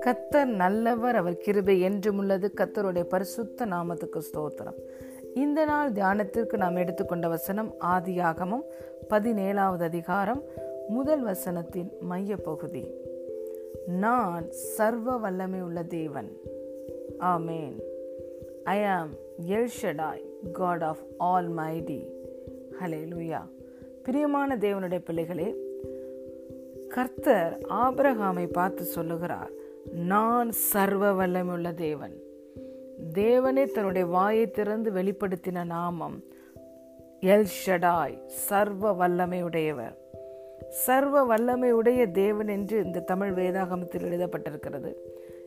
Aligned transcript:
கத்தர் 0.00 0.44
நல்லவர் 0.44 1.16
அவர் 1.16 1.36
கிருபை 1.36 1.80
என்றும் 1.80 2.18
உள்ளது. 2.18 2.50
கத்தருடைய 2.56 3.02
பரிசுத்த 3.02 3.66
நாமத்துக்கு 3.66 4.20
ஸ்தோத்திரம். 4.32 4.76
இந்த 5.34 5.64
நாள் 5.64 5.92
தியானத்திற்கு 5.92 6.56
நாம் 6.56 6.76
எடுத்துக்கொண்ட 6.76 7.28
வசனம் 7.28 7.74
ஆதியாகமம் 7.80 8.62
பதினேழாவது 9.10 9.82
அதிகாரம் 9.82 10.42
முதல் 10.88 11.26
வசனத்தின் 11.26 11.98
மைய 12.00 12.36
பகுதி 12.36 12.90
நான் 13.86 14.50
சர்வ 14.50 15.16
வல்லமை 15.16 15.62
உள்ள 15.62 15.82
தேவன். 15.82 16.36
ஆமேன். 17.20 17.80
I 18.64 18.84
am 18.84 19.10
El Shaddai 19.48 20.24
God 20.52 20.82
of 20.82 20.98
all 21.18 21.54
mighty 21.54 22.06
hallelujah 23.04 23.40
பிரியமான 24.04 24.56
தேவனுடைய 24.56 24.98
பிள்ளைகளே 24.98 25.54
கர்த்தர் 26.88 27.58
ஆபிரகாமை 27.68 28.46
பார்த்து 28.46 28.84
சொல்லுகிறார் 28.84 29.50
நான் 29.92 30.50
சர்வ 30.50 31.12
வல்லமுள்ள 31.12 31.74
தேவன். 31.74 32.18
தேவனே 33.14 33.72
தன்னுடைய 33.72 34.06
வாயை 34.06 34.50
திறந்து 34.50 34.90
வெளிப்படுத்தின 34.90 35.64
நாமம் 35.64 36.22
எல் 37.20 37.46
ஷடாய் 37.66 38.26
சர்வ 38.26 38.92
வல்லமையுடையவர். 38.92 39.94
சர்வ 40.68 41.24
வல்லமை 41.24 41.72
உடைய 41.72 42.06
தேவன் 42.06 42.48
என்று 42.48 42.84
இந்த 42.84 43.00
தமிழ் 43.00 43.30
வேதாகமத்தில் 43.30 44.06
எழுதப்பட்டிருக்கிறது. 44.10 44.94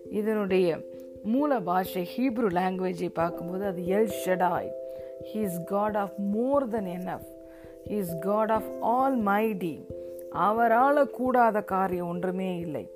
இதனுடைய 0.09 0.79
மூல 1.23 1.59
பாஷை 1.59 2.07
ஹீப்ரு 2.17 2.49
லாங்குவேஜை 2.49 3.09
பார்க்கும்போது 3.09 3.65
அது 3.65 3.81
El 3.81 4.11
Shaddai. 4.25 4.69
He 5.23 5.41
is 5.41 5.63
God 5.63 5.97
of 5.97 6.13
more 6.17 6.67
then 6.67 6.85
NF 6.85 7.35
is 7.89 8.19
God 8.19 8.51
of 8.51 8.69
all 8.79 9.23
mighty 9.23 9.85
அவரால் 10.29 11.09
கூடாத 11.09 11.61
காரியம் 11.61 12.07
ஒன்றுமே 12.07 12.59
இல்லை. 12.59 12.91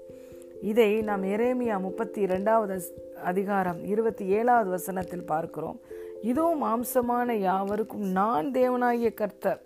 இதை 0.61 1.01
நாம் 1.01 1.23
எரேமியா 1.23 1.79
முப்பத்தி 1.79 2.21
இரண்டாவது 2.21 2.81
அதிகாரம் 3.23 3.83
இருபத்தி 3.83 4.25
ஏழாவது 4.25 4.69
வசனத்தில் 4.69 5.25
பார்க்கிறோம். 5.25 5.79
இதுவும் 6.21 6.63
மாம்சமான 6.63 7.31
யாவருக்கும் 7.31 8.01
நான் 8.01 8.51
தேவனாகிய 8.51 9.13
கர்த்தர். 9.13 9.61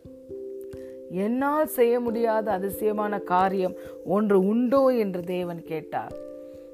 என்னால் 1.10 1.68
செய்ய 1.68 2.00
முடியாத 2.00 2.52
அதிசயமான 2.52 3.20
காரியம் 3.20 3.74
ஒன்று 4.06 4.40
உண்டோ 4.40 4.88
என்று 4.88 5.22
தேவன் 5.22 5.64
கேட்டார். 5.64 6.14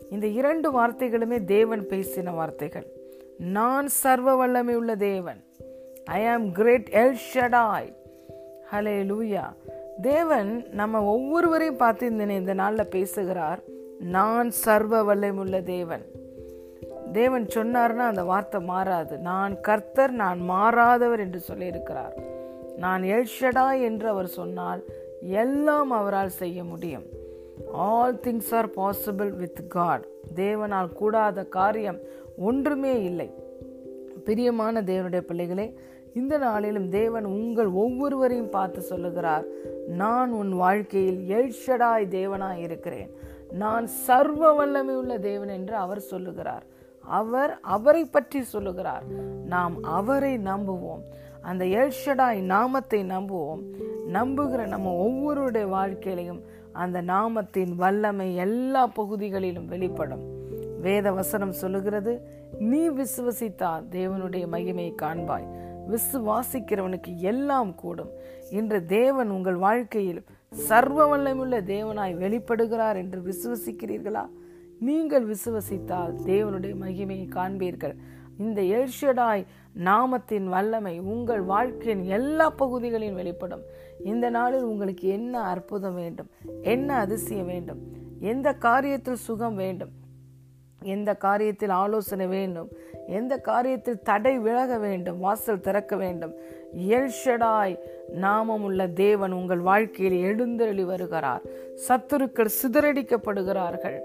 இந்த 0.10 0.28
இரண்டு 0.28 0.72
வார்த்தைகளுமே 0.72 1.44
தேவன் 1.44 1.86
பேசின 1.86 2.34
வார்த்தைகள். 2.34 2.86
நான் 3.38 3.88
சர்வ 3.88 4.36
வல்லமை 4.36 4.76
உள்ள 4.76 4.96
தேவன். 4.96 5.44
ஐ 6.06 6.26
ஆம் 6.26 6.52
கிரேட் 6.52 6.90
எல் 6.92 7.18
ஷடாய் 7.34 7.94
ஹலே 8.72 8.94
லூயா 9.12 9.44
தேவன் 10.02 10.66
நம்ம 10.72 11.04
ஒவ்வொருவரையும் 11.04 11.78
பார்த்து 11.78 12.08
இந்த 12.08 12.24
இந்த 12.24 12.54
நாளில் 12.54 12.88
பேசுகிறார் 12.88 13.60
நான் 14.00 14.50
சர்வ 14.50 15.16
வல்லமுள்ள 15.16 15.64
தேவன். 15.64 16.06
தேவன் 17.12 17.46
சொன்னார்னா 17.46 17.96
அந்த 17.96 18.24
வார்த்தை 18.24 18.62
மாறாது. 18.62 19.18
நான் 19.18 19.62
கர்த்தர் 19.62 20.12
நான் 20.12 20.40
மாறாதவர் 20.50 21.20
என்று 21.20 21.42
சொல்லியிருக்கிறார். 21.48 22.14
நான் 22.78 23.02
எல்ஷடா 23.02 23.82
என்று 23.82 24.08
அவர் 24.08 24.28
சொன்னால் 24.28 24.84
எல்லாம் 25.22 25.92
அவரால் 25.92 26.30
செய்ய 26.30 26.64
முடியும். 26.64 27.04
All 27.72 28.20
things 28.24 28.54
are 28.54 28.70
possible 28.70 29.30
with 29.30 29.70
God 29.70 30.06
தேவனால் 30.36 30.94
கூடாத 30.94 31.44
காரியம் 31.44 32.00
ஒன்றுமே 32.38 33.04
இல்லை. 33.04 33.30
பிரியமான 34.26 34.82
தேவனுடைய 34.82 35.20
பிள்ளைகளே 35.20 35.74
இந்த 36.16 36.38
நாளிலும் 36.38 36.90
தேவன் 36.90 37.26
உங்கள் 37.26 37.68
ஒவ்வொருவரையும் 37.68 38.50
பார்த்து 38.50 38.82
சொல்லுகிறார் 38.82 39.46
நான் 39.88 40.32
உன் 40.32 40.54
வாழ்க்கையில் 40.54 41.20
எல்ஷடாய் 41.30 42.08
தேவனாய் 42.08 42.58
இருக்கிறேன். 42.58 43.10
நான் 43.52 43.88
சர்வ 43.88 44.54
வல்லமை 44.54 44.96
உள்ள 44.96 45.18
தேவன் 45.18 45.48
என்று 45.48 45.76
அவர் 45.76 46.00
சொல்லுகிறார். 46.00 46.64
அவர் 47.02 47.60
அவரை 47.62 48.06
பற்றி 48.06 48.44
சொல்லுகிறார். 48.44 49.04
நாம் 49.46 49.84
அவரை 49.84 50.38
நம்புவோம். 50.38 51.02
அந்த 51.42 51.66
எல்ஷடாய் 51.66 52.42
நாமத்தை 52.42 53.04
நம்புவோம். 53.04 53.62
நம்புகிற 54.08 54.68
நம்ம 54.68 55.08
ஒவ்வொருடைய 55.08 55.66
வாழ்க்கையிலையும் 55.70 56.42
அந்த 56.72 57.02
நாமத்தின் 57.02 57.76
வல்லமை 57.76 58.36
எல்லா 58.36 58.88
பகுதிகளிலும் 58.88 59.66
வெளிப்படும். 59.66 60.24
வேத 60.82 61.12
வசனம் 61.12 61.52
சொல்லுகிறது 61.52 62.22
நீ 62.60 62.90
விசுவசித்தால் 62.90 63.84
தேவனுடைய 63.92 64.46
மகிமையை 64.52 64.94
காண்பாய். 65.02 65.70
விசுவாசிக்கிறவனுக்கு 65.90 67.16
எல்லாம் 67.16 67.76
கூடும். 67.76 68.10
இன்று 68.52 68.86
தேவன் 68.86 69.30
உங்கள் 69.30 69.56
வாழ்க்கையில் 69.56 70.24
சர்வ 70.52 71.18
வல்லமுள்ள 71.18 71.62
தேவனாய் 71.62 72.18
வெளிப்படுகிறார் 72.18 72.96
என்று 72.96 73.22
விசுவசிக்கிறீர்களா? 73.22 74.26
நீங்கள் 74.80 75.28
விசுவசித்தால் 75.28 76.16
தேவனுடைய 76.26 76.76
மகிமையை 76.82 77.30
காண்பீர்கள். 77.30 77.96
இந்த 78.38 78.62
எல்ஷடாய் 78.62 79.46
நாமத்தின் 79.84 80.44
வல்லமை 80.44 81.00
உங்கள் 81.00 81.42
வாழ்க்கையின் 81.42 82.04
எல்லா 82.04 82.50
பகுதிகளிலும் 82.50 83.16
வெளிப்படும். 83.16 83.62
இந்த 84.04 84.30
நாளில் 84.30 84.62
உங்களுக்கு 84.62 85.08
என்ன 85.08 85.40
அற்புதம் 85.40 85.96
வேண்டும்? 85.96 86.30
என்ன 86.62 86.96
அதிசயம் 86.96 87.46
வேண்டும்? 87.46 87.80
எந்த 88.20 88.56
காரியத்தில் 88.62 89.24
சுகம் 89.28 89.56
வேண்டும்? 89.56 89.90
எந்த 90.84 91.16
காரியத்தில் 91.22 91.70
ஆலோசனை 91.70 92.28
வேண்டும்? 92.28 92.70
எந்த 93.08 93.42
காரியத்தில் 93.46 94.02
தடை 94.04 94.40
விலக 94.40 94.78
வேண்டும்? 94.78 95.20
வாசல் 95.20 95.60
திறக்க 95.60 95.96
வேண்டும். 95.96 96.34
எல்ஷடாய் 96.78 97.80
நாமம் 98.12 98.64
உள்ள 98.64 98.88
தேவன் 98.88 99.32
உங்கள் 99.32 99.60
வாழ்க்கையில் 99.60 100.22
எழுந்தருளி 100.22 100.84
வருகிறார். 100.84 101.42
சத்துருக்கள் 101.88 102.50
சிதறடிக்கப்படுகிறார்கள். 102.62 104.00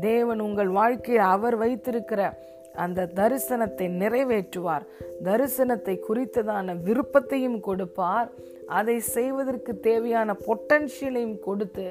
தேவன் 0.00 0.40
உங்கள் 0.40 0.68
வாழ்க்கையில் 0.68 1.24
அவர் 1.24 1.56
வைத்திருக்கிற 1.56 2.38
அந்த 2.74 3.10
தரிசனத்தை 3.14 3.86
நிறைவேற்றுவார். 3.86 4.86
தரிசனத்தை 5.24 5.98
குறித்ததான 6.08 6.82
விருப்பத்தையும் 6.82 7.60
கொடுப்பார். 7.60 8.30
அதை 8.72 8.96
செய்வதற்கு 9.14 9.72
தேவையான 9.80 10.34
பொட்டன்ஷியலையும் 10.46 11.38
கொடுத்து 11.38 11.84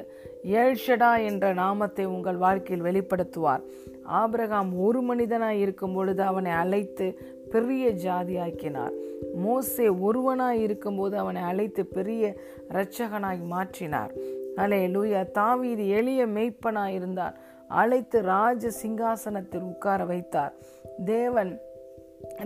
ஏழ்ஷடா 0.44 1.12
என்ற 1.26 1.54
நாமத்தை 1.54 2.06
உங்கள் 2.06 2.40
வாழ்க்கையில் 2.44 2.86
வெளிப்படுத்துவார். 2.86 3.64
ஆபிரகாம் 4.04 4.72
ஒரு 4.80 5.02
மனிதனாய் 5.02 5.62
இருக்கும் 5.66 5.94
பொழுது 5.94 6.22
அவனை 6.24 6.52
அழைத்து 6.52 7.08
பெரிய 7.52 7.86
ஜாதியாக்கினார். 8.06 8.96
மோசே 9.36 9.88
ஒருவனாய் 10.08 10.62
இருக்கும்போது 10.68 11.16
அவனை 11.18 11.42
அழைத்து 11.42 11.86
பெரிய 11.86 12.34
இரட்சகனாய் 12.70 13.42
மாற்றினார். 13.54 14.14
அலே 14.58 14.82
லூயா 14.96 15.22
தாவீது 15.32 15.84
எளிய 15.90 16.22
மெய்ப்பனாய் 16.28 16.96
இருந்தார். 17.00 17.36
அழைத்து 17.68 18.22
ராஜ 18.22 18.70
சிங்காசனத்தில் 18.82 19.68
உட்கார 19.74 20.06
வைத்தார். 20.06 20.54
தேவன் 21.06 21.52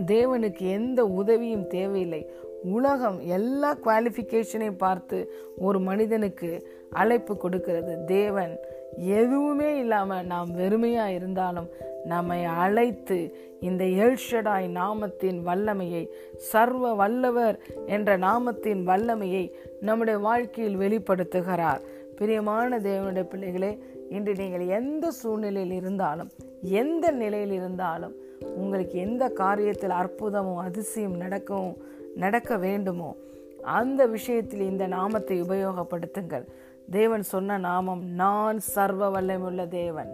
தேவனுக்கு 0.06 0.66
எந்த 0.80 1.00
உதவியும் 1.20 1.68
தேவையில்லை. 1.68 2.22
உலகம் 2.66 3.20
எல்லா 3.20 3.76
குவாலிஃபிகேஷனையும் 3.76 4.78
பார்த்து 4.78 5.34
ஒரு 5.58 5.80
மனிதனுக்கு 5.80 6.52
அழைப்பு 6.92 7.38
கொடுக்கிறது. 7.38 8.06
தேவன் 8.06 8.58
எதுவுமே 8.98 9.80
இல்லாமல் 9.80 10.26
நாம் 10.26 10.56
வெறுமையாக 10.56 11.14
இருந்தாலும் 11.14 11.70
நம்மை 12.06 12.44
அழைத்து 12.44 13.38
இந்த 13.60 13.84
எல்ஷடாய் 13.84 14.68
நாமத்தின் 14.70 15.40
வல்லமையை 15.42 16.12
சர்வ 16.38 16.94
வல்லவர் 16.94 17.60
என்ற 17.86 18.18
நாமத்தின் 18.18 18.84
வல்லமையை 18.84 19.56
நம்முடைய 19.82 20.20
வாழ்க்கையில் 20.20 20.80
வெளிப்படுத்துகிறார். 20.80 21.82
பிரியமான 22.16 22.80
தேவனுடைய 22.80 23.24
பிள்ளைகளே 23.24 23.80
இன்று 24.10 24.34
நீங்கள் 24.34 24.68
எந்த 24.68 25.12
சூழ்நிலையில் 25.12 25.76
இருந்தாலும் 25.76 26.30
எந்த 26.62 27.12
நிலையில் 27.12 27.52
இருந்தாலும் 27.52 28.16
உங்களுக்கு 28.56 29.00
எந்த 29.00 29.34
காரியத்தில் 29.38 29.96
அற்புதமும் 30.02 30.58
அதிசயம் 30.58 31.18
நடக்கவும் 31.18 31.78
நடக்க 32.16 32.58
வேண்டுமோ? 32.58 33.16
அந்த 33.64 34.06
விஷயத்தில் 34.06 34.62
இந்த 34.62 34.88
நாமத்தை 34.88 35.42
உபயோகப்படுத்துங்கள். 35.42 36.46
தேவன் 36.92 37.24
சொன்ன 37.24 37.58
நாமம் 37.58 38.04
நான் 38.14 38.60
சர்வ 38.60 39.10
வல்லமுள்ள 39.10 39.68
தேவன். 39.68 40.12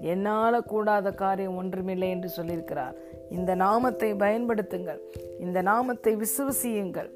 என்னால் 0.00 0.62
கூடாத 0.62 1.10
காரியம் 1.10 1.56
ஒன்றுமில்லை 1.56 2.08
என்று 2.08 2.30
சொல்லியிருக்கிறார். 2.36 2.94
இந்த 3.30 3.54
நாமத்தை 3.54 4.12
பயன்படுத்துங்கள். 4.12 4.98
இந்த 5.40 5.62
நாமத்தை 5.62 6.16
விசுவசியுங்கள். 6.16 7.10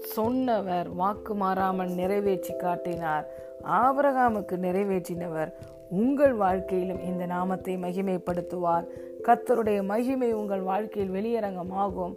சொன்னவர் 0.00 0.88
வாக்கு 0.94 1.34
மாறாமல் 1.34 1.88
நிறைவேற்றி 1.88 2.56
காட்டினார். 2.56 3.26
ஆபரகாமுக்கு 3.68 4.56
நிறைவேற்றினவர் 4.56 5.52
உங்கள் 5.88 6.32
வாழ்க்கையிலும் 6.32 7.04
இந்த 7.04 7.26
நாமத்தை 7.26 7.76
மகிமைப்படுத்துவார். 7.76 8.84
கத்தருடைய 9.22 9.82
மகிமை 9.82 10.32
உங்கள் 10.32 10.60
வாழ்க்கையில் 10.60 11.12
வெளியரங்கமாகும். 11.12 12.14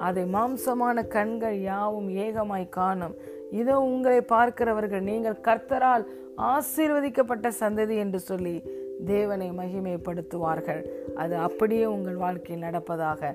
அதை 0.00 0.24
மாம்சமான 0.24 1.06
கண்கள் 1.06 1.58
யாவும் 1.60 2.08
ஏகமாய் 2.08 2.68
காணும். 2.68 3.14
இதோ 3.50 3.80
உங்களை 3.80 4.20
பார்க்கிறவர்கள் 4.20 5.08
நீங்கள் 5.10 5.42
கர்த்தரால் 5.48 6.04
ஆசீர்வதிக்கப்பட்ட 6.54 7.50
சந்ததி 7.60 7.96
என்று 7.96 8.20
சொல்லி 8.20 8.56
தேவனை 9.06 9.48
மகிமைப்படுத்துவார்கள். 9.50 10.82
அது 11.14 11.36
அப்படியே 11.36 11.84
உங்கள் 11.84 12.16
வாழ்க்கையில் 12.16 12.64
நடப்பதாக. 12.66 13.30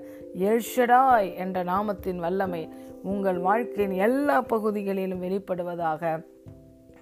எல்ஷடாய் 0.49 1.29
என்ற 1.35 1.63
நாமத்தின் 1.63 2.21
வல்லமை 2.25 2.63
உங்கள் 3.03 3.39
வாழ்க்கையின் 3.39 3.95
எல்லா 4.07 4.41
பகுதிகளிலும் 4.41 5.23
வெளிப்படுவதாக. 5.23 6.23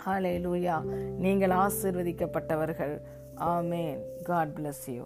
ஹாலே 0.06 0.36
லூயா 0.46 0.78
நீங்கள் 1.18 1.56
ஆசிர்வதிக்கப்பட்டவர்கள். 1.64 2.96
ஆமேன். 3.56 4.00
God 4.24 4.54
bless 4.58 4.86
you 4.96 5.04